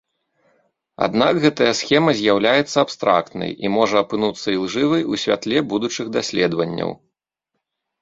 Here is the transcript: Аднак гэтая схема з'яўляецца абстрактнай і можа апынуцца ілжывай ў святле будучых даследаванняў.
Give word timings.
Аднак 1.07 1.33
гэтая 1.43 1.67
схема 1.81 2.11
з'яўляецца 2.21 2.77
абстрактнай 2.85 3.51
і 3.67 3.73
можа 3.77 3.97
апынуцца 4.05 4.47
ілжывай 4.57 5.01
ў 5.11 5.27
святле 5.29 5.57
будучых 5.75 6.05
даследаванняў. 6.21 7.01